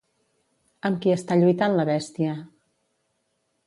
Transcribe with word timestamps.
Amb 0.89 1.03
qui 1.03 1.13
està 1.17 1.39
lluitant 1.43 1.79
la 1.81 1.87
bèstia? 1.93 2.35